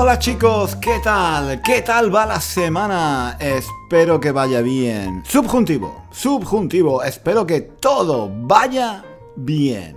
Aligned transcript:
Hola 0.00 0.16
chicos, 0.16 0.76
¿qué 0.76 1.00
tal? 1.02 1.60
¿Qué 1.60 1.82
tal 1.82 2.14
va 2.14 2.24
la 2.24 2.40
semana? 2.40 3.36
Espero 3.40 4.20
que 4.20 4.30
vaya 4.30 4.60
bien. 4.60 5.24
Subjuntivo, 5.26 6.04
subjuntivo, 6.12 7.02
espero 7.02 7.44
que 7.44 7.62
todo 7.62 8.30
vaya 8.32 9.04
bien. 9.34 9.96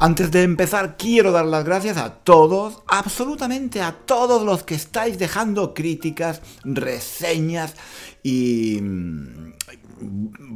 Antes 0.00 0.32
de 0.32 0.42
empezar, 0.42 0.96
quiero 0.96 1.30
dar 1.30 1.46
las 1.46 1.64
gracias 1.64 1.98
a 1.98 2.14
todos, 2.14 2.82
absolutamente 2.88 3.80
a 3.80 3.92
todos 3.92 4.42
los 4.42 4.64
que 4.64 4.74
estáis 4.74 5.20
dejando 5.20 5.72
críticas, 5.72 6.42
reseñas 6.64 7.76
y 8.24 8.80
mm, 8.82 9.52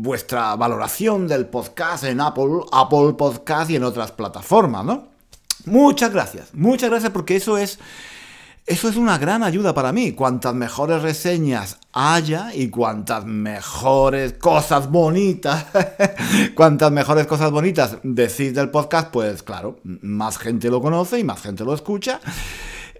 vuestra 0.03 0.57
valoración 0.57 1.29
del 1.29 1.47
podcast 1.47 2.03
en 2.03 2.21
Apple, 2.21 2.63
Apple 2.73 3.13
Podcast 3.17 3.71
y 3.71 3.77
en 3.77 3.85
otras 3.85 4.11
plataformas, 4.11 4.85
¿no? 4.85 5.07
Muchas 5.67 6.13
gracias, 6.13 6.53
muchas 6.53 6.91
gracias 6.91 7.13
porque 7.13 7.37
eso 7.37 7.57
es 7.57 7.79
eso 8.67 8.89
es 8.89 8.97
una 8.97 9.19
gran 9.19 9.43
ayuda 9.43 9.75
para 9.75 9.93
mí. 9.93 10.13
Cuantas 10.13 10.55
mejores 10.55 11.03
reseñas 11.03 11.79
haya 11.93 12.55
y 12.55 12.69
cuantas 12.69 13.25
mejores 13.25 14.35
cosas 14.35 14.89
bonitas, 14.91 15.67
cuantas 16.55 16.93
mejores 16.93 17.27
cosas 17.27 17.51
bonitas 17.51 17.99
decís 18.03 18.55
del 18.55 18.71
podcast, 18.71 19.11
pues 19.11 19.43
claro, 19.43 19.81
más 19.85 20.39
gente 20.39 20.71
lo 20.71 20.81
conoce 20.81 21.19
y 21.19 21.25
más 21.25 21.43
gente 21.43 21.65
lo 21.65 21.75
escucha. 21.75 22.21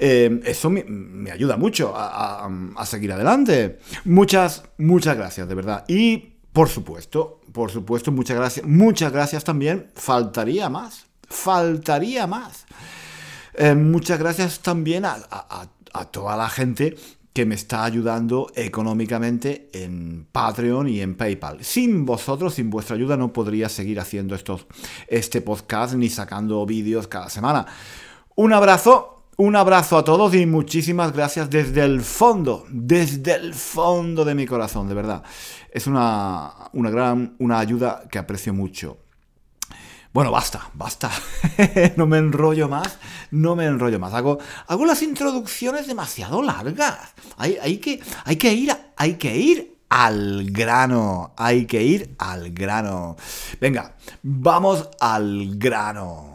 Eh, 0.03 0.41
eso 0.45 0.71
me, 0.71 1.31
ayuda 1.31 1.59
mucho 1.59 1.95
a, 1.95 2.49
a, 2.77 2.87
seguir 2.87 3.13
adelante. 3.13 3.79
Muchas, 4.07 4.63
muchas 4.79 5.17
gracias, 5.17 5.47
de 5.47 5.55
verdad. 5.55 5.85
Y 5.89 6.17
por 6.53 6.69
supuesto, 6.69 7.43
por 7.53 7.71
supuesto, 7.71 8.11
muchas 8.11 8.37
gracias. 8.37 8.67
Muchas 8.67 9.13
gracias 9.13 9.45
también. 9.45 9.91
Faltaría 9.95 10.69
más. 10.69 11.07
Faltaría 11.29 12.27
más. 12.27 12.65
Eh, 13.55 13.75
muchas 13.75 14.19
gracias 14.19 14.61
también 14.61 15.05
a, 15.05 15.19
toda 16.11 16.37
la 16.37 16.49
gente 16.49 16.97
que 17.33 17.47
me 17.47 17.55
está 17.55 17.85
ayudando 17.85 18.51
económicamente 18.55 19.69
en 19.73 20.27
Patreon 20.31 20.89
y 20.89 21.01
en 21.01 21.17
PayPal. 21.17 21.65
Sin 21.65 22.05
vosotros, 22.05 22.55
sin 22.55 22.71
vuestra 22.71 22.97
ayuda, 22.97 23.17
no 23.17 23.33
podría 23.33 23.69
seguir 23.69 24.01
haciendo 24.01 24.35
estos, 24.35 24.67
este 25.09 25.41
podcast 25.41 25.95
ni 25.95 26.09
sacando 26.09 26.65
vídeos 26.67 27.07
cada 27.07 27.29
semana. 27.29 27.67
Un 28.37 28.53
abrazo, 28.53 29.25
un 29.37 29.57
abrazo 29.57 29.99
a 29.99 30.05
todos 30.05 30.35
y 30.35 30.47
muchísimas 30.47 31.13
gracias 31.13 31.51
desde 31.51 31.83
el 31.83 32.01
fondo, 32.01 32.65
desde 32.71 33.35
el 33.35 33.55
fondo 33.55 34.25
de 34.25 34.35
mi 34.35 34.47
corazón, 34.47 34.89
de 34.89 34.95
verdad. 34.95 35.23
Es 35.71 35.87
una, 35.87 36.53
una 36.73 36.91
gran, 36.91 37.37
una 37.39 37.59
ayuda 37.59 38.05
que 38.11 38.19
aprecio 38.19 38.53
mucho. 38.53 38.99
Bueno, 40.13 40.33
basta, 40.33 40.69
basta. 40.75 41.09
no 41.97 42.07
me 42.07 42.19
enrollo 42.19 42.69
más, 42.69 42.99
no 43.31 43.55
me 43.55 43.67
enrollo 43.67 44.01
más. 44.01 44.13
Hago, 44.13 44.39
hago 44.67 44.85
las 44.85 45.03
introducciones 45.03 45.87
demasiado 45.87 46.43
largas. 46.43 47.15
Hay, 47.37 47.59
hay, 47.63 47.79
que, 47.79 48.01
hay, 48.25 48.35
que 48.35 48.53
ir, 48.53 48.77
hay 48.97 49.15
que 49.15 49.37
ir 49.37 49.77
al 49.89 50.51
grano. 50.51 51.33
Hay 51.37 51.67
que 51.67 51.85
ir 51.85 52.17
al 52.19 52.51
grano. 52.51 53.17
Venga, 53.61 53.95
vamos 54.23 54.89
al 54.99 55.57
grano. 55.57 56.35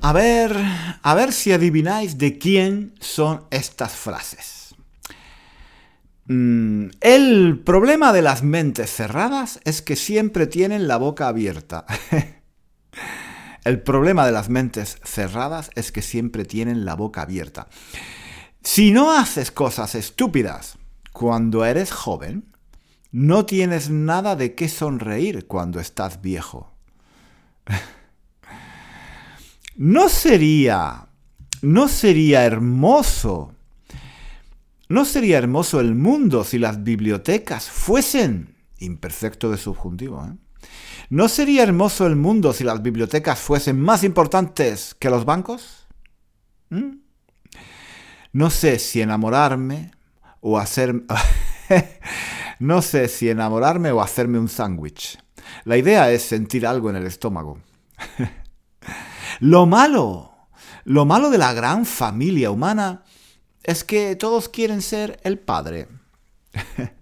A 0.00 0.12
ver, 0.12 0.54
a 1.04 1.14
ver 1.14 1.34
si 1.34 1.52
adivináis 1.52 2.16
de 2.16 2.38
quién 2.38 2.94
son 2.98 3.44
estas 3.50 3.92
frases. 3.92 4.74
Mm, 6.28 6.86
el 7.02 7.60
problema 7.62 8.14
de 8.14 8.22
las 8.22 8.42
mentes 8.42 8.90
cerradas 8.90 9.60
es 9.64 9.82
que 9.82 9.96
siempre 9.96 10.46
tienen 10.46 10.88
la 10.88 10.96
boca 10.96 11.28
abierta. 11.28 11.84
el 13.64 13.82
problema 13.82 14.24
de 14.24 14.32
las 14.32 14.48
mentes 14.48 14.98
cerradas 15.04 15.70
es 15.74 15.92
que 15.92 16.00
siempre 16.00 16.46
tienen 16.46 16.86
la 16.86 16.94
boca 16.94 17.20
abierta. 17.20 17.68
Si 18.62 18.90
no 18.90 19.12
haces 19.12 19.50
cosas 19.50 19.94
estúpidas 19.94 20.78
cuando 21.12 21.66
eres 21.66 21.92
joven, 21.92 22.46
no 23.12 23.44
tienes 23.44 23.90
nada 23.90 24.36
de 24.36 24.54
qué 24.54 24.70
sonreír 24.70 25.46
cuando 25.46 25.80
estás 25.80 26.22
viejo. 26.22 26.72
¿No 29.76 30.08
sería, 30.08 31.08
no 31.62 31.88
sería 31.88 32.44
hermoso, 32.44 33.52
no 34.88 35.04
sería 35.04 35.38
hermoso 35.38 35.80
el 35.80 35.96
mundo 35.96 36.44
si 36.44 36.58
las 36.58 36.84
bibliotecas 36.84 37.68
fuesen, 37.68 38.54
imperfecto 38.78 39.50
de 39.50 39.56
subjuntivo, 39.56 40.24
¿eh? 40.24 40.36
¿No 41.10 41.28
sería 41.28 41.62
hermoso 41.62 42.06
el 42.06 42.16
mundo 42.16 42.52
si 42.52 42.64
las 42.64 42.82
bibliotecas 42.82 43.38
fuesen 43.38 43.80
más 43.80 44.04
importantes 44.04 44.94
que 44.98 45.10
los 45.10 45.24
bancos? 45.24 45.86
¿Mm? 46.70 46.98
No 48.32 48.50
sé 48.50 48.78
si 48.78 49.00
enamorarme 49.00 49.90
o 50.40 50.58
hacer... 50.58 51.02
no 52.58 52.80
sé 52.80 53.08
si 53.08 53.28
enamorarme 53.28 53.90
o 53.92 54.00
hacerme 54.00 54.38
un 54.38 54.48
sándwich. 54.48 55.18
La 55.64 55.76
idea 55.76 56.10
es 56.10 56.22
sentir 56.22 56.66
algo 56.66 56.90
en 56.90 56.96
el 56.96 57.06
estómago. 57.06 57.58
Lo 59.40 59.66
malo, 59.66 60.48
lo 60.84 61.04
malo 61.04 61.30
de 61.30 61.38
la 61.38 61.52
gran 61.52 61.86
familia 61.86 62.50
humana 62.50 63.02
es 63.62 63.84
que 63.84 64.16
todos 64.16 64.48
quieren 64.48 64.82
ser 64.82 65.18
el 65.24 65.38
padre. 65.38 65.88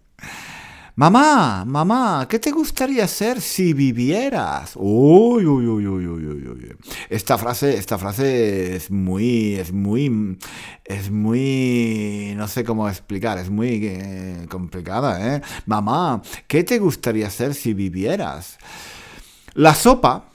mamá, 0.94 1.64
mamá, 1.64 2.26
¿qué 2.28 2.38
te 2.38 2.52
gustaría 2.52 3.06
ser 3.08 3.40
si 3.40 3.72
vivieras? 3.72 4.72
Uy, 4.76 5.44
uy, 5.44 5.66
uy, 5.66 5.86
uy, 5.86 6.06
uy, 6.06 6.24
uy, 6.26 6.76
Esta 7.10 7.36
frase, 7.36 7.76
esta 7.76 7.98
frase 7.98 8.76
es 8.76 8.90
muy, 8.90 9.54
es 9.54 9.72
muy, 9.72 10.38
es 10.84 11.10
muy, 11.10 12.34
no 12.36 12.46
sé 12.46 12.62
cómo 12.62 12.88
explicar, 12.88 13.38
es 13.38 13.50
muy 13.50 13.80
eh, 13.82 14.46
complicada, 14.48 15.36
¿eh? 15.36 15.42
Mamá, 15.66 16.22
¿qué 16.46 16.62
te 16.62 16.78
gustaría 16.78 17.28
ser 17.28 17.54
si 17.54 17.74
vivieras? 17.74 18.58
La 19.54 19.74
sopa 19.74 20.31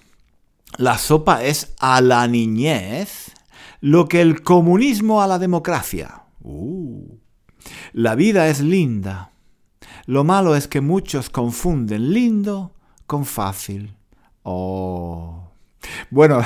la 0.76 0.98
sopa 0.98 1.44
es 1.44 1.74
a 1.80 2.02
la 2.02 2.28
niñez 2.28 3.32
lo 3.80 4.08
que 4.08 4.22
el 4.22 4.42
comunismo 4.42 5.22
a 5.22 5.28
la 5.28 5.40
democracia. 5.40 6.24
Uh. 6.42 7.18
La 7.94 8.16
vida 8.16 8.48
es 8.48 8.60
linda. 8.60 9.32
Lo 10.06 10.24
malo 10.24 10.56
es 10.56 10.68
que 10.68 10.82
muchos 10.82 11.30
confunden 11.30 12.14
lindo 12.14 12.74
con 13.06 13.26
fácil. 13.26 13.96
Oh. 14.44 15.52
Bueno, 16.10 16.42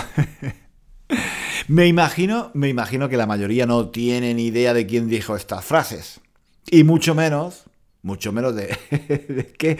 me 1.67 1.87
imagino, 1.87 2.51
me 2.53 2.69
imagino 2.69 3.09
que 3.09 3.17
la 3.17 3.27
mayoría 3.27 3.65
no 3.65 3.89
tiene 3.89 4.33
ni 4.33 4.47
idea 4.47 4.73
de 4.73 4.87
quién 4.87 5.07
dijo 5.07 5.35
estas 5.35 5.65
frases. 5.65 6.21
Y 6.69 6.83
mucho 6.83 7.15
menos, 7.15 7.65
mucho 8.01 8.31
menos 8.31 8.55
de, 8.55 8.77
qué, 9.57 9.77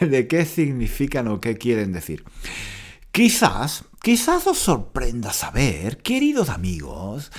de 0.00 0.28
qué 0.28 0.44
significan 0.44 1.28
o 1.28 1.40
qué 1.40 1.56
quieren 1.56 1.92
decir. 1.92 2.24
Quizás, 3.14 3.84
quizás 4.02 4.44
os 4.48 4.58
sorprenda 4.58 5.32
saber, 5.32 6.02
queridos 6.02 6.48
amigos, 6.48 7.30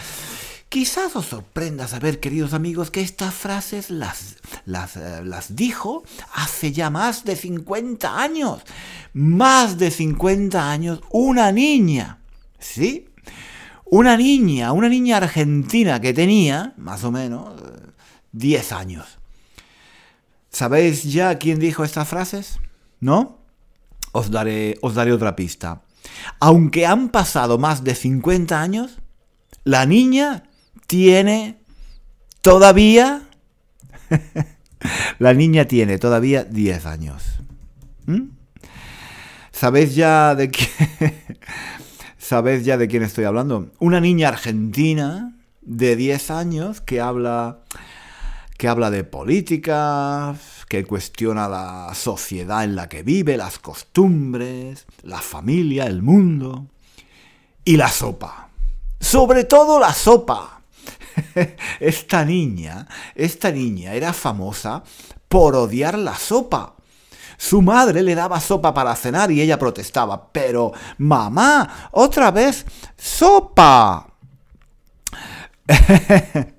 quizás 0.70 1.14
os 1.18 1.26
sorprenda 1.26 1.86
saber, 1.86 2.22
queridos 2.22 2.54
amigos, 2.54 2.92
que 2.92 3.02
estas 3.02 3.34
frases 3.34 3.90
las, 3.90 4.38
las, 4.64 4.96
eh, 4.96 5.20
las 5.26 5.54
dijo 5.54 6.06
hace 6.34 6.72
ya 6.72 6.90
más 6.90 7.26
de 7.26 7.36
50 7.36 8.22
años. 8.22 8.62
Más 9.12 9.78
de 9.78 9.92
50 9.92 10.72
años 10.72 11.02
una 11.12 11.52
niña. 11.52 12.20
¿Sí? 12.58 13.10
una 13.84 14.16
niña, 14.16 14.72
una 14.72 14.88
niña 14.88 15.18
argentina 15.18 16.00
que 16.00 16.14
tenía, 16.14 16.74
más 16.78 17.04
o 17.04 17.12
menos, 17.12 17.54
10 18.32 18.72
años. 18.72 19.20
¿Sabéis 20.50 21.04
ya 21.04 21.38
quién 21.38 21.60
dijo 21.60 21.84
estas 21.84 22.08
frases? 22.08 22.60
¿No? 23.02 23.45
Os 24.16 24.32
daré, 24.32 24.80
os 24.80 24.96
daré 24.96 25.12
otra 25.12 25.36
pista. 25.36 25.84
Aunque 26.40 26.88
han 26.88 27.10
pasado 27.10 27.58
más 27.58 27.84
de 27.84 27.96
50 27.96 28.62
años, 28.62 29.00
la 29.66 29.86
niña 29.86 30.44
tiene 30.88 31.60
todavía... 32.40 33.24
la 35.20 35.34
niña 35.34 35.66
tiene 35.66 35.98
todavía 35.98 36.46
10 36.46 36.86
años. 36.86 37.24
¿Mm? 38.06 38.30
¿Sabéis 39.52 39.96
ya 39.96 40.34
de 40.34 40.50
qué? 40.50 40.66
¿Sabéis 42.18 42.64
ya 42.64 42.78
de 42.78 42.88
quién 42.88 43.04
estoy 43.04 43.26
hablando? 43.26 43.70
Una 43.80 44.00
niña 44.00 44.30
argentina 44.30 45.36
de 45.62 45.98
10 45.98 46.32
años 46.32 46.80
que 46.80 47.02
habla 47.02 47.60
que 48.58 48.70
habla 48.70 48.90
de 48.92 49.04
política, 49.04 50.36
que 50.68 50.86
cuestiona 50.86 51.48
la 51.48 51.94
sociedad 51.94 52.64
en 52.64 52.76
la 52.76 52.90
que 52.90 53.04
vive, 53.04 53.38
las 53.38 53.60
costumbres, 53.60 54.86
la 55.04 55.22
familia, 55.22 55.86
el 55.86 56.02
mundo 56.02 56.68
y 57.64 57.78
la 57.78 57.90
sopa. 57.90 58.50
Sobre 59.00 59.44
todo 59.44 59.80
la 59.80 59.94
sopa. 59.94 60.62
Esta 61.80 62.26
niña, 62.26 62.88
esta 63.16 63.50
niña 63.52 63.94
era 63.94 64.12
famosa 64.12 64.84
por 65.28 65.56
odiar 65.56 65.98
la 65.98 66.16
sopa. 66.16 66.76
Su 67.38 67.62
madre 67.62 68.02
le 68.02 68.16
daba 68.16 68.40
sopa 68.40 68.74
para 68.74 68.96
cenar 68.96 69.32
y 69.32 69.42
ella 69.42 69.60
protestaba, 69.60 70.32
pero 70.32 70.72
mamá, 70.98 71.90
otra 71.92 72.32
vez 72.32 72.66
sopa. 72.98 74.08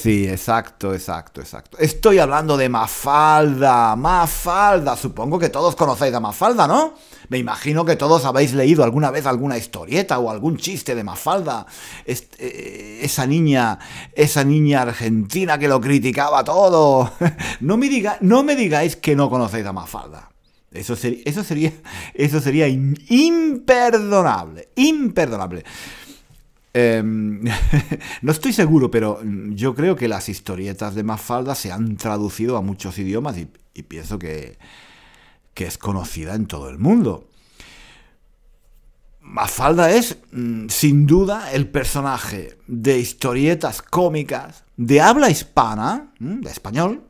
Sí, 0.00 0.28
exacto, 0.28 0.94
exacto, 0.94 1.40
exacto. 1.40 1.76
Estoy 1.78 2.20
hablando 2.20 2.56
de 2.56 2.68
Mafalda, 2.68 3.96
Mafalda. 3.96 4.96
Supongo 4.96 5.40
que 5.40 5.48
todos 5.48 5.74
conocéis 5.74 6.14
a 6.14 6.20
Mafalda, 6.20 6.68
¿no? 6.68 6.94
Me 7.30 7.38
imagino 7.38 7.84
que 7.84 7.96
todos 7.96 8.24
habéis 8.24 8.54
leído 8.54 8.84
alguna 8.84 9.10
vez 9.10 9.26
alguna 9.26 9.58
historieta 9.58 10.20
o 10.20 10.30
algún 10.30 10.56
chiste 10.56 10.94
de 10.94 11.02
Mafalda. 11.02 11.66
Eh, 12.06 13.00
esa 13.02 13.26
niña, 13.26 13.80
esa 14.12 14.44
niña 14.44 14.82
argentina 14.82 15.58
que 15.58 15.66
lo 15.66 15.80
criticaba 15.80 16.44
todo. 16.44 17.10
No 17.60 17.76
me, 17.76 17.88
diga, 17.88 18.18
no 18.20 18.44
me 18.44 18.54
digáis 18.54 18.94
que 18.94 19.16
no 19.16 19.28
conocéis 19.28 19.66
a 19.66 19.72
Mafalda. 19.72 20.30
Eso, 20.70 20.94
eso 21.24 21.42
sería, 21.42 21.72
eso 22.14 22.40
sería 22.40 22.68
imperdonable, 22.68 24.68
imperdonable. 24.76 25.64
Em, 26.74 27.42
no 28.22 28.32
estoy 28.32 28.52
seguro, 28.52 28.90
pero 28.90 29.20
yo 29.50 29.74
creo 29.74 29.96
que 29.96 30.08
las 30.08 30.28
historietas 30.28 30.94
de 30.94 31.02
Mafalda 31.02 31.54
se 31.54 31.72
han 31.72 31.96
traducido 31.96 32.56
a 32.56 32.62
muchos 32.62 32.98
idiomas 32.98 33.36
y, 33.38 33.46
pienso 33.82 34.18
que, 34.18 34.58
que, 35.54 35.66
es 35.66 35.78
conocida 35.78 36.34
en 36.34 36.46
todo 36.46 36.68
el 36.68 36.78
mundo. 36.78 37.28
Mafalda 39.20 39.90
es, 39.90 40.18
mm, 40.32 40.68
sin 40.68 41.06
duda, 41.06 41.52
el 41.52 41.68
personaje 41.68 42.58
de 42.66 42.98
historietas 42.98 43.82
cómicas 43.82 44.64
de 44.76 45.00
habla 45.00 45.30
hispana, 45.30 46.12
mm, 46.18 46.40
de 46.40 46.50
español, 46.50 47.04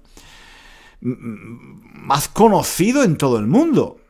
más 1.00 2.28
conocido 2.28 3.04
en 3.04 3.16
todo 3.16 3.38
el 3.38 3.46
mundo. 3.46 4.00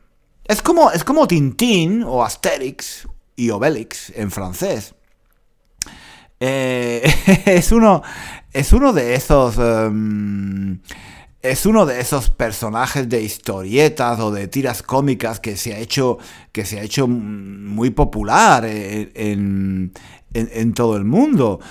Es 0.43 0.61
como, 0.61 0.91
es 0.91 1.03
como 1.03 1.27
Tintín 1.27 2.03
o 2.03 2.23
Asterix 2.23 3.07
y 3.35 3.51
Obelix 3.51 4.11
en 4.15 4.31
francés. 4.31 4.95
Eh, 6.39 7.03
es, 7.45 7.71
uno, 7.71 8.01
es 8.53 8.73
uno 8.73 8.93
de 8.93 9.15
esos... 9.15 9.57
Em, 9.57 10.79
es 11.41 11.65
uno 11.65 11.85
de 11.85 12.01
esos 12.01 12.29
personajes 12.29 13.07
de 13.07 13.21
historietas 13.21 14.19
o 14.19 14.31
de 14.31 14.47
tiras 14.47 14.83
cómicas 14.83 15.39
que 15.39 15.55
se 15.55 15.73
ha 15.73 15.79
hecho, 15.79 16.17
que 16.51 16.65
se 16.65 16.79
ha 16.79 16.83
hecho 16.83 17.07
muy 17.07 17.91
popular 17.91 18.65
en, 18.65 19.93
todo 20.75 20.97
el 20.97 21.05
mundo. 21.05 21.61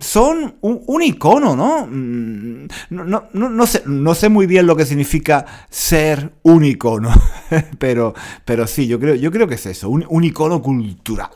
son 0.00 0.56
un, 0.62 1.02
icono, 1.02 1.54
¿no? 1.54 1.86
No, 1.86 3.28
no, 3.32 3.66
sé, 3.66 3.84
no 3.86 4.14
sé 4.16 4.28
muy 4.30 4.46
bien 4.46 4.66
lo 4.66 4.74
que 4.74 4.84
significa 4.84 5.46
ser 5.70 6.32
un 6.42 6.64
icono, 6.64 7.12
pero, 7.78 8.14
pero 8.44 8.66
sí, 8.66 8.88
yo 8.88 8.98
creo, 8.98 9.14
yo 9.14 9.30
creo 9.30 9.46
que 9.46 9.54
es 9.54 9.66
eso, 9.66 9.90
un, 9.90 10.04
un 10.08 10.24
icono 10.24 10.60
cultural 10.60 11.30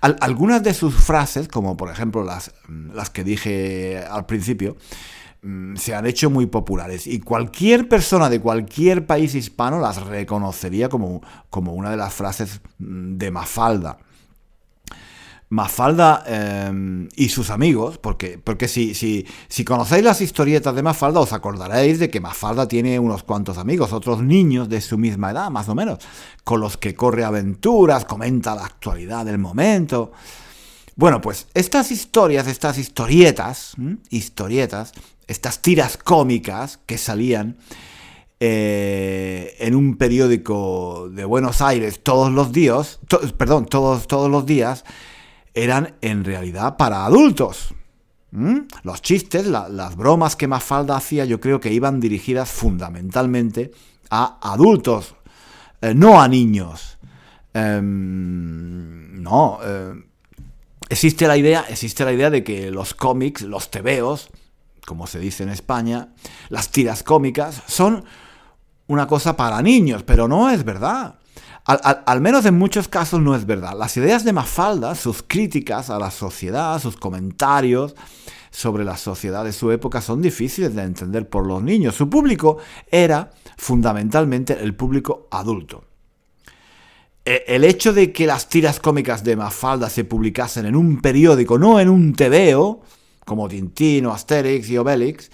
algunas 0.00 0.62
de 0.62 0.74
sus 0.74 0.94
frases, 0.94 1.48
como 1.48 1.76
por 1.76 1.90
ejemplo 1.90 2.24
las, 2.24 2.52
las 2.94 3.10
que 3.10 3.24
dije 3.24 4.02
al 4.10 4.26
principio, 4.26 4.76
mm, 5.42 5.76
se 5.76 5.94
han 5.94 6.06
hecho 6.06 6.30
muy 6.30 6.46
populares 6.46 7.06
y 7.06 7.20
cualquier 7.20 7.88
persona 7.88 8.30
de 8.30 8.40
cualquier 8.40 9.06
país 9.06 9.34
hispano 9.34 9.78
las 9.78 10.02
reconocería 10.02 10.88
como, 10.88 11.22
como 11.50 11.74
una 11.74 11.90
de 11.90 11.96
las 11.96 12.14
frases 12.14 12.60
mm, 12.78 13.16
de 13.18 13.30
Mafalda. 13.30 13.98
Mafalda 15.50 16.22
em, 16.26 17.08
y 17.16 17.28
sus 17.28 17.50
amigos, 17.50 17.98
porque, 17.98 18.38
porque 18.38 18.68
si, 18.68 18.94
si, 18.94 19.26
si, 19.48 19.64
conocéis 19.64 20.04
las 20.04 20.20
historietas 20.20 20.76
de 20.76 20.82
Mafalda, 20.82 21.18
os 21.18 21.32
acordaréis 21.32 21.98
de 21.98 22.08
que 22.08 22.20
Mafalda 22.20 22.68
tiene 22.68 23.00
unos 23.00 23.24
cuantos 23.24 23.58
amigos, 23.58 23.92
otros 23.92 24.22
niños 24.22 24.68
de 24.68 24.80
su 24.80 24.96
misma 24.96 25.32
edad, 25.32 25.50
más 25.50 25.68
o 25.68 25.74
menos, 25.74 25.98
con 26.44 26.60
los 26.60 26.76
que 26.76 26.94
corre 26.94 27.24
aventuras, 27.24 28.04
comenta 28.04 28.54
la 28.54 28.64
actualidad 28.64 29.26
del 29.26 29.38
momento. 29.38 30.12
Bueno, 30.94 31.20
pues 31.20 31.48
estas 31.52 31.90
historias, 31.90 32.46
estas 32.46 32.78
historietas, 32.78 33.74
historietas, 34.10 34.92
estas 35.26 35.62
tiras 35.62 35.96
cómicas 35.96 36.78
que 36.86 36.96
salían 36.96 37.56
eh, 38.38 39.56
en 39.58 39.74
un 39.74 39.96
periódico 39.96 41.08
de 41.10 41.24
Buenos 41.24 41.60
Aires 41.60 42.00
todos 42.04 42.30
los 42.30 42.52
días, 42.52 43.00
perdón, 43.36 43.66
todos, 43.66 44.06
todos 44.06 44.30
los 44.30 44.46
días, 44.46 44.84
eran 45.54 45.96
en 46.00 46.24
realidad 46.24 46.76
para 46.76 47.04
adultos. 47.04 47.74
¿Mm? 48.32 48.58
Los 48.84 49.02
chistes, 49.02 49.46
las 49.46 49.96
bromas 49.96 50.36
que 50.36 50.46
Mafalda 50.46 50.96
hacía, 50.96 51.24
yo 51.24 51.40
creo 51.40 51.60
que 51.60 51.72
iban 51.72 51.98
dirigidas 51.98 52.48
fundamentalmente 52.48 53.72
a 54.08 54.38
adultos, 54.52 55.16
eh, 55.80 55.94
no 55.94 56.20
a 56.20 56.28
niños. 56.28 56.98
Em, 57.52 59.20
no, 59.20 59.58
eh, 59.64 59.94
existe 60.88 61.26
la 61.26 61.36
idea, 61.36 61.64
existe 61.68 62.04
la 62.04 62.12
idea 62.12 62.30
de 62.30 62.44
que 62.44 62.70
los 62.70 62.94
cómics, 62.94 63.42
los 63.42 63.70
tebeos, 63.70 64.28
como 64.86 65.06
se 65.06 65.18
dice 65.18 65.42
en 65.42 65.48
España, 65.48 66.10
las 66.48 66.70
tiras 66.70 67.02
cómicas, 67.02 67.62
son 67.66 68.04
una 68.86 69.06
cosa 69.06 69.36
para 69.36 69.62
niños, 69.62 70.02
pero 70.02 70.28
no 70.28 70.50
es 70.50 70.64
verdad. 70.64 71.19
Al, 71.64 72.20
menos 72.20 72.46
en 72.46 72.58
muchos 72.58 72.88
casos 72.88 73.20
no 73.20 73.34
es 73.36 73.46
verdad. 73.46 73.76
Las 73.78 73.96
ideas 73.96 74.24
de 74.24 74.32
Mafalda, 74.32 74.94
sus 74.94 75.22
críticas 75.22 75.90
a 75.90 75.98
la 75.98 76.10
sociedad, 76.10 76.80
sus 76.80 76.96
comentarios 76.96 77.94
sobre 78.50 78.84
la 78.84 78.96
sociedad 78.96 79.44
de 79.44 79.52
su 79.52 79.70
época 79.70 80.00
son 80.00 80.22
difíciles 80.22 80.74
de 80.74 80.82
entender 80.82 81.28
por 81.28 81.46
los 81.46 81.62
niños. 81.62 81.94
Su 81.94 82.08
público 82.08 82.58
era 82.90 83.30
fundamentalmente 83.56 84.58
el 84.60 84.74
público 84.74 85.28
adulto. 85.30 85.84
E, 87.24 87.44
el 87.46 87.64
hecho 87.64 87.92
de 87.92 88.12
que 88.12 88.26
las 88.26 88.48
tiras 88.48 88.80
cómicas 88.80 89.22
de 89.22 89.36
Mafalda 89.36 89.90
se 89.90 90.04
publicasen 90.04 90.66
en 90.66 90.74
un 90.74 91.00
periódico, 91.00 91.58
no 91.58 91.78
en 91.78 91.88
un 91.88 92.14
tebeo, 92.14 92.80
como 93.24 93.48
Tintín 93.48 94.06
o 94.06 94.12
Asterix 94.12 94.68
y 94.70 94.78
Obelix, 94.78 95.30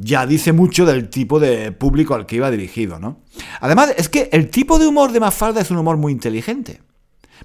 ya 0.00 0.26
dice 0.26 0.52
mucho 0.52 0.86
del 0.86 1.08
tipo 1.08 1.38
de 1.40 1.72
público 1.72 2.14
al 2.14 2.26
que 2.26 2.36
iba 2.36 2.50
dirigido, 2.50 2.98
¿no? 2.98 3.20
Además, 3.60 3.92
es 3.96 4.08
que 4.08 4.28
el 4.32 4.50
tipo 4.50 4.78
de 4.78 4.86
humor 4.86 5.12
de 5.12 5.20
Mafalda 5.20 5.60
es 5.60 5.70
un 5.70 5.78
humor 5.78 5.96
muy 5.96 6.12
inteligente. 6.12 6.80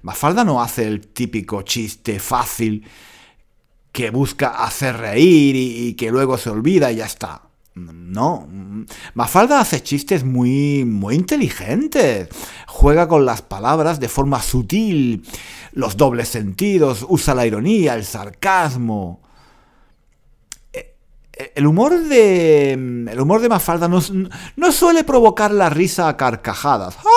Mafalda 0.02 0.44
no 0.44 0.62
hace 0.62 0.88
el 0.88 1.08
típico 1.08 1.62
chiste 1.62 2.20
fácil 2.20 2.86
que 3.92 4.10
busca 4.10 4.64
hacer 4.64 4.98
reír 4.98 5.56
y, 5.56 5.94
que 5.94 6.12
luego 6.12 6.38
se 6.38 6.50
olvida 6.50 6.92
y 6.92 6.98
ya 6.98 7.06
está. 7.06 7.44
No, 7.76 8.48
Mafalda 9.16 9.60
hace 9.60 9.84
chistes 9.84 10.24
muy, 10.24 10.86
muy 10.86 11.16
inteligentes. 11.16 12.30
Juega 12.68 13.08
con 13.08 13.26
las 13.26 13.42
palabras 13.42 14.00
de 14.00 14.08
forma 14.08 14.42
sutil, 14.42 15.26
los 15.74 15.98
dobles 15.98 16.30
sentidos, 16.30 17.06
usa 17.08 17.36
la 17.36 17.46
ironía, 17.46 17.96
el 17.96 18.06
sarcasmo 18.06 19.25
el 21.56 21.68
humor 21.68 22.00
de. 22.00 22.72
El 22.72 23.20
humor 23.20 23.42
de 23.42 23.50
Mafalda 23.50 23.88
no, 23.88 24.02
no 24.56 24.72
suele 24.72 25.04
provocar 25.04 25.52
la 25.52 25.70
risa 25.70 26.08
a 26.08 26.18
carcajadas. 26.18 26.98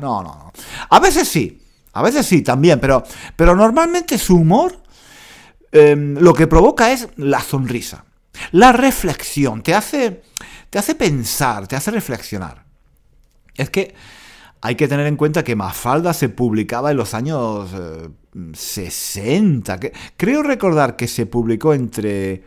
No, 0.00 0.22
no, 0.22 0.22
no. 0.22 0.52
A 0.90 1.00
veces 1.00 1.28
sí. 1.28 1.60
A 1.92 2.02
veces 2.02 2.26
sí 2.26 2.42
también, 2.42 2.80
pero, 2.80 3.04
pero 3.36 3.54
normalmente 3.54 4.18
su 4.18 4.36
humor 4.36 4.78
em, 5.72 6.16
lo 6.18 6.34
que 6.34 6.46
provoca 6.46 6.92
es 6.92 7.08
la 7.16 7.40
sonrisa. 7.40 8.04
La 8.52 8.72
reflexión. 8.72 9.62
Te 9.62 9.74
hace, 9.74 10.22
te 10.68 10.78
hace 10.78 10.94
pensar, 10.94 11.66
te 11.66 11.76
hace 11.76 11.90
reflexionar. 11.92 12.64
Es 13.54 13.70
que 13.70 13.94
Hay 14.60 14.74
que 14.74 14.88
tener 14.88 15.06
en 15.06 15.16
cuenta 15.16 15.44
que 15.44 15.56
Mafalda 15.56 16.12
se 16.12 16.30
publicaba 16.30 16.90
en 16.90 16.96
los 16.96 17.14
años 17.14 17.70
60. 18.54 19.74
Eh, 19.74 19.92
creo 20.16 20.42
recordar 20.42 20.96
que 20.96 21.06
se 21.06 21.26
publicó 21.26 21.74
entre 21.74 22.42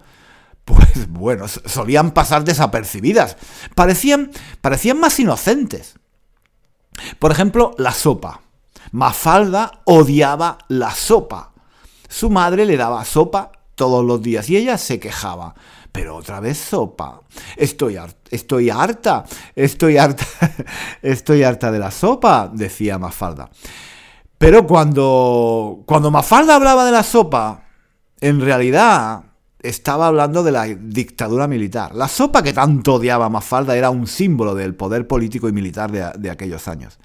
pues 0.65 1.07
bueno, 1.09 1.47
solían 1.47 2.11
pasar 2.11 2.43
desapercibidas. 2.43 3.37
Parecían, 3.75 4.31
parecían 4.61 4.99
más 4.99 5.19
inocentes. 5.19 5.95
Por 7.17 7.31
ejemplo, 7.31 7.73
la 7.77 7.93
sopa. 7.93 8.41
Mafalda 8.91 9.81
odiaba 9.85 10.57
la 10.67 10.91
sopa. 10.91 11.53
Su 12.07 12.29
madre 12.29 12.65
le 12.65 12.75
daba 12.75 13.05
sopa 13.05 13.51
todos 13.75 14.03
los 14.03 14.21
días 14.21 14.49
y 14.49 14.57
ella 14.57 14.77
se 14.77 14.99
quejaba 14.99 15.55
pero 15.91 16.15
otra 16.15 16.39
vez 16.39 16.57
sopa. 16.57 17.21
Estoy, 17.55 17.97
estoy 18.29 18.69
harta, 18.69 19.25
estoy 19.55 19.97
harta, 19.97 20.25
estoy 21.01 21.43
harta 21.43 21.71
de 21.71 21.79
la 21.79 21.91
sopa, 21.91 22.49
decía 22.53 22.97
Mafalda. 22.97 23.49
Pero 24.37 24.65
cuando, 24.65 25.83
cuando 25.85 26.11
Mafalda 26.11 26.55
hablaba 26.55 26.85
de 26.85 26.91
la 26.91 27.03
sopa, 27.03 27.63
en 28.21 28.41
realidad 28.41 29.23
estaba 29.61 30.07
hablando 30.07 30.43
de 30.43 30.51
la 30.51 30.65
dictadura 30.65 31.47
militar. 31.47 31.93
La 31.93 32.07
sopa 32.07 32.41
que 32.41 32.53
tanto 32.53 32.95
odiaba 32.95 33.29
Mafalda 33.29 33.75
era 33.75 33.89
un 33.89 34.07
símbolo 34.07 34.55
del 34.55 34.75
poder 34.75 35.07
político 35.07 35.49
y 35.49 35.51
militar 35.51 35.91
de 36.17 36.29
aquellos 36.29 36.67
años. 36.67 36.99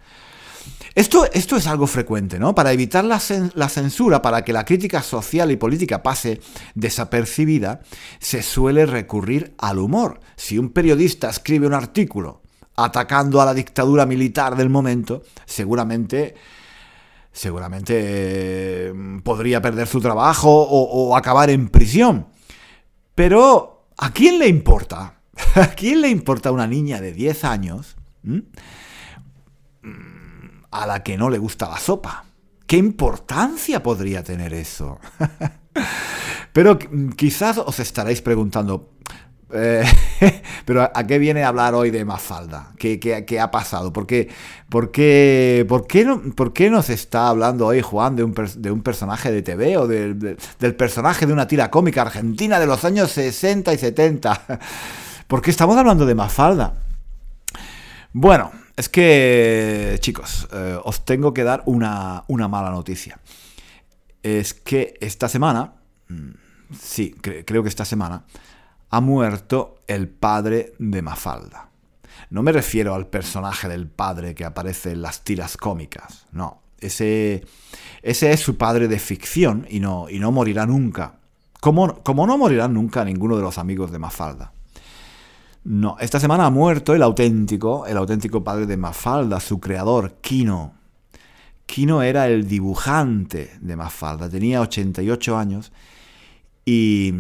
Esto, 0.95 1.27
esto 1.33 1.57
es 1.57 1.67
algo 1.67 1.89
frecuente, 1.89 2.39
¿no? 2.39 2.55
Para 2.55 2.73
evitar 2.73 3.05
la, 3.05 3.19
censura, 3.19 4.23
para 4.23 4.45
que 4.45 4.53
la 4.53 4.65
crítica 4.65 5.03
social 5.03 5.51
y 5.51 5.57
política 5.57 6.05
pase 6.05 6.41
desapercibida, 6.77 7.81
se 8.21 8.43
suele 8.43 8.87
recurrir 8.87 9.55
al 9.59 9.81
humor. 9.81 10.21
Si 10.37 10.57
un 10.57 10.71
periodista 10.71 11.31
escribe 11.31 11.67
un 11.67 11.75
artículo 11.75 12.43
atacando 12.77 13.41
a 13.41 13.45
la 13.45 13.55
dictadura 13.55 14.07
militar 14.07 14.57
del 14.57 14.71
momento, 14.71 15.23
seguramente 15.47 16.37
seguramente 17.35 17.95
eh, 17.99 18.95
podría 19.23 19.61
perder 19.61 19.87
su 19.87 20.01
trabajo 20.01 20.51
o, 20.51 21.15
acabar 21.17 21.51
en 21.51 21.69
prisión. 21.69 22.29
Pero, 23.15 23.89
¿a 23.99 24.13
quién 24.13 24.39
le 24.39 24.49
importa? 24.49 25.21
¿A 25.57 25.67
quién 25.69 26.01
le 26.01 26.09
importa 26.09 26.53
una 26.53 26.67
niña 26.67 27.01
de 27.01 27.13
10 27.13 27.45
años? 27.45 27.97
¿Mm? 28.23 28.39
a 30.75 30.87
la 30.87 31.05
que 31.05 31.17
no 31.17 31.31
le 31.31 31.39
gusta 31.39 31.69
la 31.69 31.79
sopa. 31.79 32.25
¿Qué 32.67 32.77
importancia 32.77 33.81
podría 33.81 34.25
tener 34.25 34.53
eso? 34.53 34.99
Pero 36.53 36.79
quizás 37.17 37.59
os 37.59 37.79
estaréis 37.79 38.21
preguntando, 38.23 38.91
eh, 39.55 39.85
pero 40.65 40.83
¿a 40.83 41.07
qué 41.07 41.19
viene 41.19 41.45
hablar 41.45 41.75
hoy 41.75 41.91
de 41.91 42.05
Mafalda? 42.05 42.73
¿Qué, 42.79 42.99
qué, 42.99 43.41
ha 43.41 43.51
pasado? 43.51 43.93
¿Por 43.93 44.07
qué, 44.07 44.29
por, 44.69 44.91
qué, 44.91 45.67
qué 45.89 46.05
no, 46.05 46.21
¿Por 46.35 46.53
qué 46.53 46.71
nos 46.71 46.91
está 46.91 47.29
hablando 47.29 47.67
hoy 47.67 47.81
Juan 47.81 48.17
de 48.17 48.25
un, 48.25 48.35
de 48.57 48.71
un 48.71 48.83
personaje 48.83 49.31
de 49.33 49.43
TV 49.43 49.77
o 49.77 49.87
del 49.87 50.75
personaje 50.77 51.27
de 51.27 51.33
una 51.33 51.47
tira 51.47 51.71
cómica 51.71 52.03
argentina 52.03 52.59
de 52.59 52.67
los 52.67 52.85
años 52.85 53.11
60 53.13 53.73
y 53.73 53.79
70? 53.79 54.43
¿Por 55.27 55.41
qué 55.41 55.51
estamos 55.51 55.77
hablando 55.77 56.05
de 56.05 56.15
Mafalda? 56.15 56.75
Bueno, 58.13 58.53
es 58.77 58.89
que, 58.89 59.97
chicos, 60.01 60.49
eh, 60.53 60.79
os 60.85 61.05
tengo 61.05 61.33
que 61.33 61.45
dar 61.45 61.63
una, 61.67 62.25
mala 62.29 62.71
noticia. 62.71 63.19
Es 64.23 64.55
que 64.55 64.95
esta 65.01 65.29
semana, 65.29 65.75
mm, 66.09 66.31
sí, 66.79 67.15
creo 67.21 67.63
que 67.63 67.69
esta 67.69 67.85
semana, 67.85 68.25
ha 68.95 69.01
muerto 69.01 69.81
el 69.89 70.07
padre 70.09 70.73
de 70.79 71.03
Mafalda. 71.03 71.69
No 72.31 72.45
me 72.45 72.53
refiero 72.53 72.95
al 72.95 73.09
personaje 73.09 73.69
del 73.69 73.89
padre 73.89 74.37
que 74.37 74.45
aparece 74.45 74.93
en 74.93 75.03
las 75.03 75.25
tiras 75.25 75.57
cómicas, 75.57 76.27
no. 76.31 76.63
Ese, 76.79 77.45
ese 78.03 78.31
es 78.31 78.39
su 78.39 78.57
padre 78.57 78.87
de 78.87 79.01
ficción 79.01 79.67
y 79.69 79.81
no, 79.81 80.09
y 80.09 80.21
no 80.21 80.31
morirá 80.31 80.65
nunca. 80.65 81.17
Como, 81.61 82.05
como 82.05 82.25
no 82.25 82.39
morirá 82.39 82.69
nunca 82.69 83.05
ninguno 83.05 83.37
de 83.37 83.43
los 83.43 83.59
amigos 83.59 83.91
de 83.91 83.99
Mafalda. 83.99 84.53
No, 85.65 85.97
esta 85.99 86.21
semana 86.21 86.47
ha 86.47 86.51
muerto 86.51 86.95
el 86.95 87.03
auténtico, 87.03 87.87
el 87.87 87.97
auténtico 87.97 88.45
padre 88.45 88.67
de 88.67 88.77
Mafalda, 88.77 89.41
su 89.41 89.59
creador, 89.59 90.19
Kino. 90.21 90.75
Kino 91.67 92.01
era 92.01 92.29
el 92.29 92.47
dibujante 92.47 93.55
de 93.61 93.75
Mafalda, 93.75 94.29
tenía 94.29 94.61
88 94.61 95.37
años 95.37 95.73
y, 96.65 97.13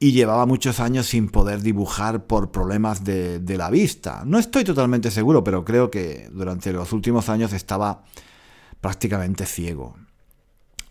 llevaba 0.00 0.46
muchos 0.46 0.80
años 0.80 1.06
sin 1.06 1.28
poder 1.28 1.60
dibujar 1.62 2.26
por 2.26 2.50
problemas 2.50 3.04
de, 3.04 3.42
la 3.56 3.70
vista. 3.70 4.22
No 4.24 4.38
estoy 4.38 4.64
totalmente 4.64 5.10
seguro, 5.10 5.42
pero 5.42 5.64
creo 5.64 5.90
que 5.90 6.28
durante 6.32 6.72
los 6.72 6.92
últimos 6.92 7.28
años 7.28 7.52
estaba 7.52 8.04
prácticamente 8.80 9.44
ciego. 9.44 9.96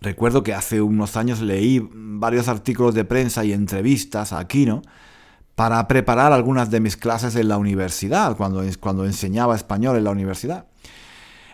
Recuerdo 0.02 0.44
que 0.44 0.54
hace 0.54 0.82
unos 0.82 1.16
años 1.16 1.42
leí 1.42 1.88
varios 1.92 2.48
artículos 2.48 2.94
de 2.94 3.06
prensa 3.06 3.46
y 3.46 3.54
entrevistas 3.54 4.34
a 4.34 4.46
Kino, 4.48 4.82
para 5.56 5.88
preparar 5.88 6.34
algunas 6.34 6.70
de 6.70 6.80
mis 6.80 6.98
clases 6.98 7.36
en 7.36 7.48
la 7.48 7.58
universidad, 7.58 8.38
cuando, 8.38 8.64
cuando 8.80 9.06
enseñaba 9.06 9.56
español 9.56 9.98
en 9.98 10.04
la 10.04 10.12
universidad. 10.12 10.68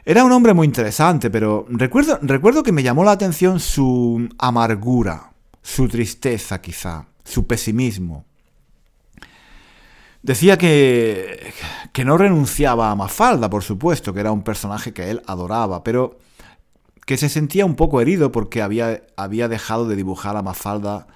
Era 0.03 0.25
un 0.25 0.33
hombre 0.33 0.53
muy 0.53 0.67
interesante, 0.67 1.29
pero 1.29 1.65
recuerdo, 1.69 2.19
recuerdo 2.21 2.63
que 2.63 2.73
me 2.73 2.83
llamó 2.83 3.05
la 3.05 3.11
atención 3.11 3.61
su 3.61 4.27
amargura, 4.37 5.31
su 5.61 5.87
tristeza 5.87 6.59
quizá, 6.59 7.07
su 7.23 7.47
pesimismo. 7.47 8.25
Decía 10.21 10.57
que, 10.57 11.53
que 11.91 12.05
no 12.05 12.17
renunciaba 12.17 12.91
a 12.91 12.95
Mafalda, 12.95 13.49
por 13.49 13.63
supuesto, 13.63 14.13
que 14.13 14.21
era 14.21 14.31
un 14.31 14.43
personaje 14.43 14.93
que 14.93 15.11
él 15.11 15.21
adoraba, 15.27 15.83
pero 15.83 16.17
que 17.05 17.17
se 17.17 17.27
sentía 17.29 17.65
un 17.65 17.75
poco 17.75 17.99
herido 17.99 18.31
porque 18.31 18.61
había, 18.61 19.03
había 19.17 19.49
dejado 19.49 19.85
de 19.87 19.97
dibujar 19.97 20.37
a 20.37 20.41
Mafalda 20.41 21.07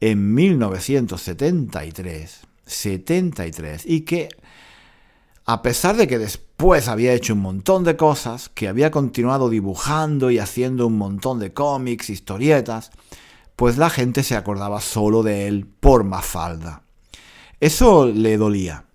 en 0.00 0.34
1973, 0.34 2.40
73, 2.66 3.86
y 3.86 4.00
que 4.00 4.28
a 5.44 5.62
pesar 5.62 5.96
de 5.96 6.08
que 6.08 6.18
después 6.18 6.88
había 6.88 7.12
hecho 7.12 7.34
un 7.34 7.40
montón 7.40 7.84
de 7.84 7.96
cosas, 7.96 8.48
que 8.48 8.68
había 8.68 8.90
continuado 8.90 9.50
dibujando 9.50 10.30
y 10.30 10.38
haciendo 10.38 10.86
un 10.86 10.98
montón 10.98 11.38
de 11.38 11.52
cómics, 11.52 12.10
historietas, 12.10 12.90
pues 13.62 13.78
la 13.78 13.90
gente 13.90 14.24
se 14.24 14.34
acordaba 14.34 14.80
solo 14.80 15.22
de 15.22 15.46
él 15.46 15.68
por 15.68 16.02
Mafalda. 16.02 16.82
Eso 17.60 18.08
le 18.08 18.36
dolía. 18.36 18.86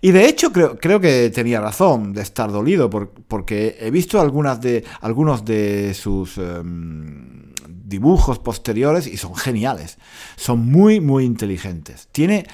Y 0.00 0.12
de 0.12 0.26
hecho 0.26 0.52
creo, 0.52 0.78
creo 0.78 1.00
que 1.00 1.28
tenía 1.30 1.60
razón 1.60 2.12
de 2.12 2.22
estar 2.22 2.52
dolido, 2.52 2.88
porque 2.88 3.76
he 3.80 3.90
visto 3.90 4.20
algunas 4.20 4.60
de, 4.60 4.84
algunos 5.00 5.44
de 5.44 5.92
sus... 5.94 6.38
Em, 6.38 7.52
dibujos 7.66 8.38
posteriores 8.38 9.08
y 9.08 9.16
son 9.16 9.34
geniales. 9.34 9.98
Son 10.36 10.64
muy, 10.70 11.00
muy 11.00 11.24
inteligentes. 11.24 12.06
Tiene, 12.12 12.46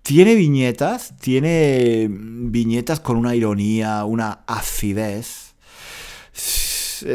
tiene 0.00 0.34
viñetas, 0.34 1.18
tiene 1.18 2.08
viñetas 2.10 2.98
con 2.98 3.18
una 3.18 3.34
ironía, 3.34 4.06
una 4.06 4.40
acidez. 4.46 5.54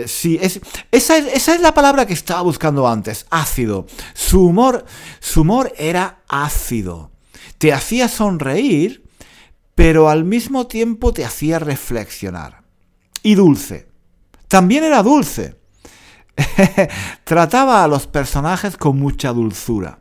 Sí, 0.08 0.40
es, 0.42 0.60
esa, 0.92 1.18
es, 1.18 1.62
la 1.62 1.74
palabra 1.74 2.06
que 2.06 2.14
estaba 2.14 2.42
buscando 2.42 2.88
antes, 2.88 3.26
ácido. 3.30 3.86
Su 4.14 4.46
humor, 4.46 4.86
su 5.20 5.42
humor 5.42 5.74
era 5.78 6.20
ácido. 6.28 7.12
Te 7.58 7.74
hacía 7.74 8.08
sonreír, 8.08 9.04
pero 9.76 10.10
al 10.10 10.24
mismo 10.24 10.68
tiempo 10.68 11.14
te 11.14 11.26
hacía 11.26 11.60
reflexionar. 11.60 12.64
Y 13.24 13.36
dulce. 13.36 13.88
También 14.48 14.84
era 14.84 15.04
dulce. 15.04 15.60
trataba 17.24 17.84
a 17.84 17.88
los 17.88 18.08
personajes 18.08 18.78
con 18.78 18.98
mucha 19.00 19.32
dulzura. 19.34 20.00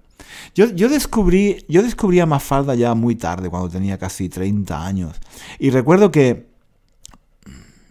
Yo, 0.55 0.67
yo, 0.67 0.89
descubrí, 0.89 1.65
yo 1.69 1.83
descubrí 1.83 2.21
a 2.21 2.27
Mafalda 2.27 2.75
ya 2.75 2.95
muy 2.95 3.17
tarde, 3.17 3.51
cuando 3.51 3.69
tenía 3.69 3.99
casi 3.99 4.29
30 4.29 4.85
años. 4.85 5.17
Y 5.59 5.71
recuerdo 5.71 6.11
que 6.11 6.49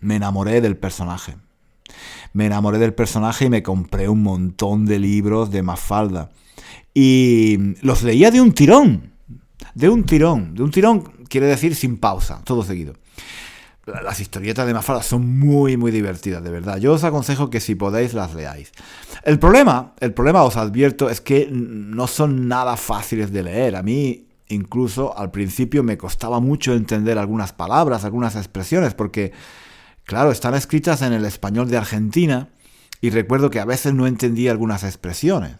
me 0.02 0.18
enamoré 0.18 0.62
del 0.62 0.78
personaje. 0.78 1.36
Me 2.34 2.46
enamoré 2.46 2.78
del 2.80 2.94
personaje 2.94 3.46
y 3.46 3.50
me 3.50 3.64
compré 3.64 4.10
un 4.10 4.24
montón 4.24 4.86
de 4.86 5.00
libros 5.00 5.52
de 5.52 5.64
Mafalda. 5.64 6.32
Y 6.94 7.76
los 7.82 8.04
leía 8.04 8.32
de 8.32 8.42
un 8.42 8.54
tirón. 8.54 9.14
De 9.74 9.90
un 9.90 10.04
tirón. 10.04 10.54
De 10.54 10.64
un 10.64 10.72
tirón 10.72 11.14
quiere 11.34 11.48
decir 11.48 11.76
sin 11.76 11.98
pausa, 11.98 12.42
todo 12.44 12.64
seguido. 12.64 12.94
Las 13.86 14.20
historietas 14.20 14.66
de 14.66 14.74
Mafalda 14.74 15.02
son 15.02 15.40
muy, 15.40 15.76
muy 15.76 15.92
divertidas, 15.92 16.44
de 16.44 16.52
verdad. 16.52 16.78
Yo 16.78 16.94
os 16.94 17.04
aconsejo 17.04 17.50
que 17.50 17.60
si 17.60 17.76
podéis 17.76 18.14
las 18.14 18.34
leáis. 18.34 18.72
El 19.24 19.40
problema, 19.40 19.94
el 20.00 20.14
problema 20.14 20.44
os 20.44 20.56
advierto, 20.56 21.10
es 21.10 21.20
que 21.20 21.50
no 21.52 22.08
son 22.08 22.48
nada 22.48 22.78
fáciles 22.78 23.34
de 23.34 23.44
leer. 23.44 23.76
A 23.76 23.84
mí, 23.84 24.28
incluso 24.48 25.18
al 25.18 25.32
principio, 25.32 25.84
me 25.84 25.98
costaba 25.98 26.40
mucho 26.40 26.74
entender 26.74 27.18
algunas 27.18 27.52
palabras, 27.52 28.06
algunas 28.06 28.36
expresiones, 28.36 28.94
porque, 28.94 29.34
claro, 30.06 30.32
están 30.32 30.56
escritas 30.56 31.02
en 31.02 31.14
el 31.14 31.26
español 31.26 31.70
de 31.70 31.78
Argentina 31.78 32.50
y 33.02 33.10
recuerdo 33.10 33.50
que 33.50 33.60
a 33.60 33.66
veces 33.66 33.94
no 33.94 34.08
entendía 34.08 34.52
algunas 34.52 34.84
expresiones. 34.84 35.58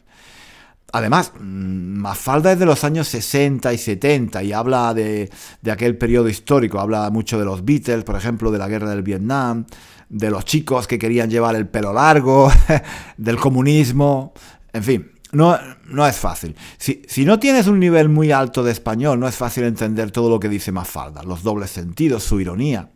Además, 0.94 1.32
mm, 1.40 1.98
Mafalda 1.98 2.52
es 2.52 2.60
de 2.60 2.68
los 2.68 2.84
años 2.84 3.08
60 3.08 3.74
y 3.74 3.78
70 3.80 4.44
y 4.44 4.54
habla 4.54 4.94
de, 4.94 5.30
aquel 5.70 5.98
periodo 5.98 6.30
histórico, 6.30 6.80
habla 6.80 7.10
mucho 7.10 7.40
de 7.40 7.46
los 7.46 7.66
Beatles, 7.66 8.04
por 8.04 8.16
ejemplo, 8.16 8.52
de 8.52 8.60
la 8.60 8.68
guerra 8.68 8.92
del 8.92 9.02
Vietnam, 9.02 9.66
de 10.08 10.30
los 10.30 10.46
chicos 10.46 10.86
que 10.86 11.00
querían 11.00 11.32
llevar 11.32 11.56
el 11.56 11.68
pelo 11.68 11.94
largo, 11.94 12.52
del 13.18 13.38
comunismo, 13.38 14.34
en 14.72 14.84
fin, 14.84 15.12
no, 15.34 15.58
no 15.88 16.06
es 16.06 16.16
fácil. 16.16 16.56
Si, 16.78 17.26
no 17.26 17.40
tienes 17.40 17.66
un 17.66 17.80
nivel 17.80 18.08
muy 18.08 18.32
alto 18.32 18.64
de 18.64 18.72
español, 18.72 19.20
no 19.20 19.28
es 19.28 19.36
fácil 19.36 19.64
entender 19.64 20.12
todo 20.12 20.30
lo 20.30 20.40
que 20.40 20.48
dice 20.48 20.72
Mafalda, 20.72 21.24
los 21.24 21.42
dobles 21.42 21.72
sentidos, 21.72 22.24
su 22.24 22.40
ironía. 22.40 22.93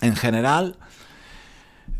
En 0.00 0.16
general, 0.16 0.76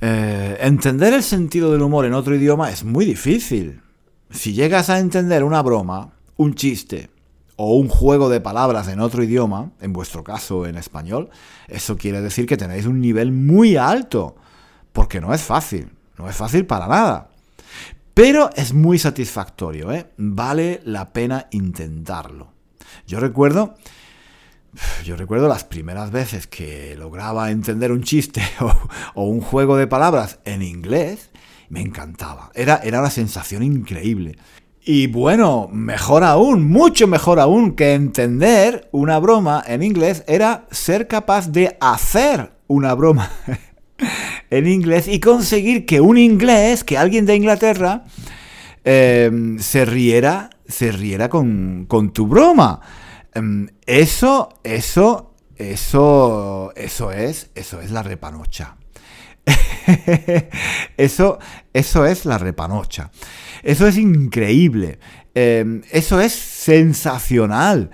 eh, 0.01 0.59
entender 0.61 1.13
el 1.13 1.23
sentido 1.23 1.73
del 1.73 1.83
humor 1.83 2.07
en 2.07 2.15
otro 2.15 2.35
idioma 2.35 2.71
es 2.71 2.85
muy 2.85 3.05
difícil 3.05 3.83
si 4.31 4.53
llegas 4.53 4.91
a 4.91 4.99
entender 4.99 5.45
una 5.45 5.63
broma, 5.63 6.13
un 6.37 6.55
chiste 6.55 7.11
o 7.57 7.75
un 7.77 7.89
juego 7.89 8.29
de 8.29 8.41
palabras 8.41 8.89
en 8.89 9.01
otro 9.01 9.23
idioma, 9.23 9.73
en 9.81 9.93
vuestro 9.93 10.25
caso 10.25 10.67
en 10.67 10.77
español, 10.77 11.29
eso 11.69 11.97
quiere 11.97 12.23
decir 12.23 12.47
que 12.47 12.57
tenéis 12.57 12.87
un 12.87 13.01
nivel 13.01 13.33
muy 13.33 13.77
alto, 13.77 14.37
porque 14.93 15.21
no 15.21 15.35
es 15.35 15.43
fácil, 15.43 15.91
no 16.17 16.29
es 16.29 16.37
fácil 16.37 16.65
para 16.65 16.87
nada. 16.87 17.29
Pero 18.15 18.51
es 18.55 18.73
muy 18.73 18.99
satisfactorio, 18.99 19.93
¿eh? 19.93 20.11
vale 20.17 20.81
la 20.85 21.13
pena 21.13 21.49
intentarlo. 21.51 22.53
Yo 23.07 23.21
recuerdo, 23.21 23.75
yo 25.05 25.17
recuerdo 25.17 25.49
las 25.49 25.65
primeras 25.65 26.11
veces 26.11 26.47
que 26.47 26.95
lograba 26.97 27.51
entender 27.51 27.93
un 27.93 28.03
chiste 28.03 28.43
o, 29.15 29.25
un 29.25 29.41
juego 29.41 29.77
de 29.77 29.87
palabras 29.87 30.39
en 30.45 30.63
inglés 30.63 31.31
me 31.69 31.81
encantaba. 31.81 32.51
Era, 32.55 32.81
era 32.83 33.01
una 33.01 33.11
sensación 33.11 33.63
increíble. 33.63 34.37
Y 34.83 35.07
bueno, 35.09 35.69
mejor 35.71 36.25
aún, 36.25 36.69
mucho 36.69 37.07
mejor 37.07 37.39
aún 37.39 37.73
que 37.73 37.95
entender 37.95 38.89
una 38.93 39.19
broma 39.19 39.63
en 39.67 39.83
inglés 39.83 40.25
era 40.27 40.67
ser 40.71 41.07
capaz 41.07 41.49
de 41.49 41.77
hacer 41.81 42.53
una 42.67 42.95
broma 42.95 43.31
en 44.51 44.67
inglés 44.67 45.07
y 45.07 45.21
conseguir 45.21 45.87
que 45.87 46.01
un 46.01 46.17
inglés, 46.17 46.83
que 46.83 46.97
alguien 46.97 47.27
de 47.27 47.37
Inglaterra, 47.37 48.05
em, 48.83 49.59
se 49.59 49.85
riera, 49.85 50.51
se 50.67 50.91
riera 50.93 51.29
con, 51.29 51.85
con 51.87 52.13
tu 52.13 52.27
broma. 52.27 52.81
Em, 53.35 53.69
eso, 53.87 54.49
eso, 54.65 55.35
eso, 55.57 56.73
eso 56.75 57.13
es, 57.13 57.51
eso 57.55 57.81
es 57.81 57.91
la 57.91 58.03
repanocha. 58.03 58.77
eso, 60.97 61.39
eso 61.73 62.07
es 62.07 62.25
la 62.25 62.39
repanocha. 62.39 63.11
Eso 63.63 63.87
es 63.87 63.97
increíble. 63.97 64.99
Em, 65.35 65.83
eso 65.91 66.21
es 66.21 66.33
sensacional. 66.33 67.91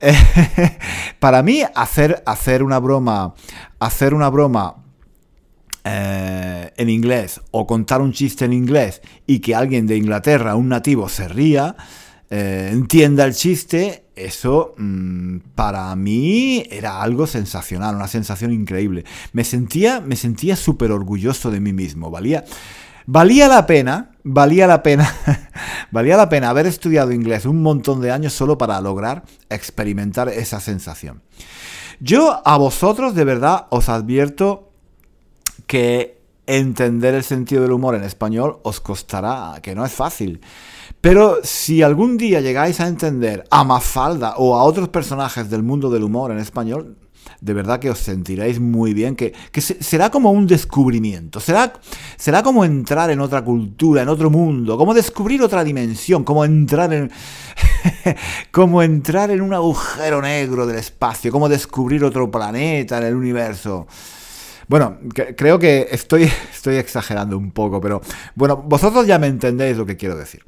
Para 1.18 1.42
mí, 1.42 1.62
hacer, 1.74 2.22
hacer 2.26 2.62
una 2.62 2.78
broma, 2.78 3.34
hacer 3.80 4.14
una 4.14 4.28
broma 4.30 4.84
eh, 5.84 6.72
en 6.76 6.88
inglés 6.88 7.40
o 7.50 7.66
contar 7.66 8.00
un 8.00 8.12
chiste 8.12 8.44
en 8.44 8.52
inglés 8.52 9.00
y 9.26 9.40
que 9.40 9.54
alguien 9.54 9.86
de 9.86 9.96
Inglaterra, 9.96 10.54
un 10.54 10.68
nativo, 10.68 11.08
se 11.08 11.28
ría, 11.28 11.76
eh, 12.30 12.70
entienda 12.72 13.24
el 13.24 13.34
chiste, 13.34 14.04
eso 14.26 14.74
mm, 14.76 15.38
para 15.54 15.94
mí 15.96 16.64
era 16.70 17.02
algo 17.02 17.26
sensacional, 17.26 17.94
una 17.96 18.08
sensación 18.08 18.52
increíble. 18.52 19.04
Me 19.32 19.44
sentía, 19.44 20.00
me 20.00 20.16
sentía 20.16 20.56
súper 20.56 20.92
orgulloso 20.92 21.50
de 21.50 21.60
mí 21.60 21.72
mismo. 21.72 22.10
Valía, 22.10 22.44
valía 23.06 23.48
la 23.48 23.66
pena, 23.66 24.12
valía 24.24 24.66
la 24.66 24.82
pena, 24.82 25.12
valía 25.90 26.16
la 26.16 26.28
pena 26.28 26.50
haber 26.50 26.66
estudiado 26.66 27.12
inglés 27.12 27.46
un 27.46 27.62
montón 27.62 28.00
de 28.00 28.10
años 28.10 28.32
solo 28.32 28.58
para 28.58 28.80
lograr 28.80 29.24
experimentar 29.48 30.28
esa 30.28 30.60
sensación. 30.60 31.22
Yo 32.00 32.42
a 32.44 32.56
vosotros 32.56 33.14
de 33.14 33.24
verdad 33.24 33.66
os 33.70 33.88
advierto 33.88 34.72
que 35.66 36.18
entender 36.46 37.14
el 37.14 37.24
sentido 37.24 37.62
del 37.62 37.72
humor 37.72 37.94
en 37.94 38.04
español 38.04 38.60
os 38.62 38.80
costará, 38.80 39.58
que 39.62 39.74
no 39.74 39.84
es 39.84 39.92
fácil. 39.92 40.40
Pero 41.00 41.38
si 41.44 41.82
algún 41.82 42.16
día 42.16 42.40
llegáis 42.40 42.80
a 42.80 42.88
entender 42.88 43.44
a 43.50 43.62
Mafalda 43.62 44.34
o 44.36 44.56
a 44.56 44.64
otros 44.64 44.88
personajes 44.88 45.48
del 45.48 45.62
mundo 45.62 45.90
del 45.90 46.02
humor 46.02 46.32
en 46.32 46.38
español, 46.38 46.96
de 47.40 47.54
verdad 47.54 47.78
que 47.78 47.90
os 47.90 47.98
sentiréis 47.98 48.58
muy 48.58 48.94
bien, 48.94 49.14
que, 49.14 49.32
será 49.60 50.10
como 50.10 50.32
un 50.32 50.46
descubrimiento, 50.46 51.38
será, 51.38 51.72
será 52.16 52.42
como 52.42 52.64
entrar 52.64 53.10
en 53.10 53.20
otra 53.20 53.42
cultura, 53.44 54.02
en 54.02 54.08
otro 54.08 54.28
mundo, 54.28 54.76
como 54.76 54.92
descubrir 54.92 55.40
otra 55.42 55.62
dimensión, 55.62 56.24
como 56.24 56.44
entrar 56.44 56.92
en, 56.92 57.10
como 58.50 58.82
entrar 58.82 59.30
en 59.30 59.40
un 59.40 59.54
agujero 59.54 60.20
negro 60.20 60.66
del 60.66 60.78
espacio, 60.78 61.30
como 61.30 61.48
descubrir 61.48 62.02
otro 62.02 62.28
planeta 62.28 62.98
en 62.98 63.04
el 63.04 63.14
universo. 63.14 63.86
Bueno, 64.66 64.98
creo 65.14 65.58
que 65.60 65.88
estoy, 65.90 66.24
estoy 66.52 66.76
exagerando 66.76 67.38
un 67.38 67.52
poco, 67.52 67.80
pero 67.80 68.00
bueno, 68.34 68.56
vosotros 68.56 69.06
ya 69.06 69.18
me 69.18 69.28
entendéis 69.28 69.76
lo 69.76 69.86
que 69.86 69.96
quiero 69.96 70.16
decir. 70.16 70.44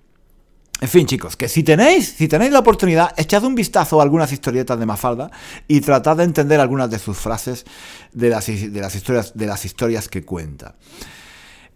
En 0.80 0.88
fin, 0.88 1.04
chicos, 1.04 1.36
que 1.36 1.46
si 1.46 1.62
tenéis, 1.62 2.14
si 2.16 2.26
tenéis 2.26 2.52
la 2.52 2.60
oportunidad, 2.60 3.12
echad 3.18 3.44
un 3.44 3.54
vistazo 3.54 4.00
a 4.00 4.02
algunas 4.02 4.32
historietas 4.32 4.78
de 4.78 4.86
Mafalda 4.86 5.30
y 5.68 5.82
tratad 5.82 6.16
de 6.16 6.24
entender 6.24 6.58
algunas 6.58 6.90
de 6.90 6.98
sus 6.98 7.18
frases 7.18 7.66
de 8.12 8.30
las, 8.30 8.48
historias, 8.48 10.08
que 10.08 10.24
cuenta. 10.24 10.76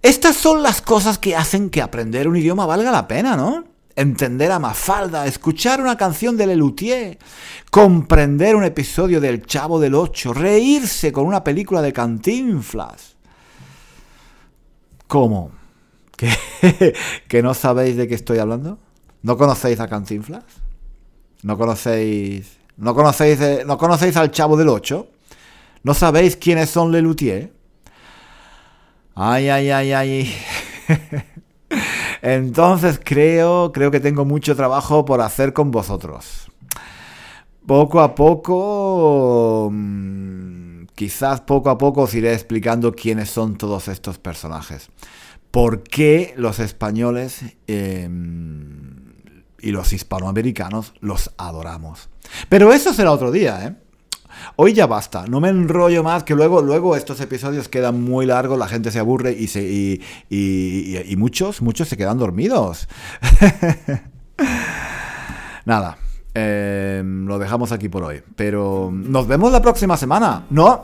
Estas 0.01 0.37
son 0.37 0.63
las 0.63 0.81
cosas 0.81 1.19
que 1.19 1.37
hacen 1.37 1.69
que 1.69 1.83
aprender 1.83 2.29
un 2.29 2.37
idioma 2.37 2.65
valga 2.65 2.91
la 2.91 3.07
pena, 3.07 3.37
¿no? 3.37 3.65
Entender 3.95 4.51
a 4.51 4.59
Mafalda, 4.59 5.27
escuchar 5.27 5.83
una 5.83 5.99
canción 5.99 6.39
de 6.39 6.47
Lelutier, 6.47 7.19
comprender 7.71 8.57
un 8.57 8.65
episodio 8.65 9.21
del 9.21 9.45
Chavo 9.45 9.79
del 9.79 9.95
Ocho, 9.95 10.33
reírse 10.33 11.13
con 11.13 11.27
una 11.27 11.45
película 11.45 11.83
de 11.83 11.93
Cantinflas. 11.93 13.17
¿Cómo? 15.07 15.51
¿Que, 16.17 16.95
¿Que 17.29 17.43
no 17.43 17.53
sabéis 17.53 17.97
de 17.97 18.09
qué 18.09 18.15
estoy 18.15 18.39
hablando? 18.39 18.79
¿No 19.25 19.39
conocéis 19.39 19.81
a 19.81 19.89
Cantinflas? 19.89 20.45
¿No 21.43 21.57
conocéis... 21.57 22.59
¿No 22.77 22.95
conocéis, 22.95 23.65
¿No 23.65 23.79
conocéis 23.79 24.19
al 24.19 24.31
Chavo 24.31 24.55
del 24.55 24.69
Ocho? 24.69 25.09
¿No 25.83 25.95
sabéis 25.95 26.37
quiénes 26.37 26.69
son 26.69 26.93
Lelutier? 26.93 27.51
Ay, 29.15 29.49
ay, 29.49 29.71
ay, 29.71 29.93
ay. 29.93 30.35
Entonces 32.23 33.01
creo, 33.03 33.73
creo 33.73 33.91
que 33.91 34.01
tengo 34.01 34.27
mucho 34.27 34.55
trabajo 34.57 35.07
por 35.07 35.23
hacer 35.23 35.55
con 35.55 35.71
vosotros. 35.71 36.51
Poco 37.67 38.01
a 38.01 38.15
poco, 38.15 39.71
mm, 39.73 40.85
quizás 40.95 41.41
poco 41.41 41.71
a 41.71 41.79
poco 41.79 42.03
os 42.03 42.15
iré 42.15 42.35
explicando 42.35 42.93
quiénes 42.93 43.31
son 43.31 43.57
todos 43.57 43.89
estos 43.89 44.19
personajes. 44.19 44.91
¿Por 45.51 45.83
qué 45.83 46.35
los 46.37 46.59
españoles 46.59 47.43
em, 47.69 48.74
y 49.65 49.73
los 49.73 49.93
hispanoamericanos 49.93 50.93
los 51.01 51.31
adoramos. 51.39 52.11
Pero 52.49 52.73
eso 52.73 52.93
será 52.93 53.11
otro 53.11 53.33
día, 53.33 53.67
¿eh? 53.67 53.75
Hoy 54.57 54.73
ya 54.73 54.87
basta, 54.87 55.27
no 55.27 55.41
me 55.41 55.49
enrollo 55.49 56.03
más, 56.03 56.25
que 56.25 56.35
luego, 56.35 56.61
luego 56.61 56.97
estos 56.97 57.21
episodios 57.21 57.69
quedan 57.69 58.03
muy 58.03 58.27
largos, 58.27 58.59
la 58.59 58.69
gente 58.69 58.91
se 58.91 58.99
aburre 58.99 59.33
y, 59.33 59.47
se, 59.47 59.63
y, 60.29 61.15
muchos, 61.17 61.63
muchos 61.63 61.89
se 61.89 61.97
quedan 61.97 62.19
dormidos. 62.19 62.89
Nada, 65.65 65.97
em, 66.35 67.27
lo 67.27 67.39
dejamos 67.39 67.73
aquí 67.73 67.89
por 67.89 68.03
hoy. 68.03 68.23
Pero 68.37 68.91
nos 68.93 69.27
vemos 69.27 69.51
la 69.53 69.63
próxima 69.63 69.97
semana. 69.97 70.45
No, 70.51 70.83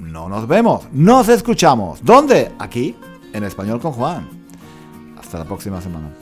no 0.00 0.28
nos 0.28 0.46
vemos, 0.46 0.88
nos 0.92 1.28
escuchamos. 1.28 2.02
¿Dónde? 2.02 2.52
Aquí, 2.58 2.96
en 3.32 3.44
español 3.44 3.80
con 3.80 3.92
Juan. 3.92 4.28
Hasta 5.18 5.38
la 5.38 5.44
próxima 5.44 5.80
semana. 5.80 6.21